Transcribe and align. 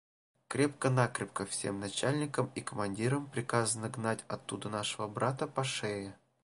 –Крепко-накрепко 0.49 1.45
всем 1.45 1.79
начальникам 1.79 2.49
и 2.55 2.61
командирам 2.61 3.27
приказано 3.29 3.87
гнать 3.87 4.25
оттуда 4.27 4.67
нашего 4.69 5.07
брата 5.07 5.45
по 5.45 5.63
шее. 5.63 6.17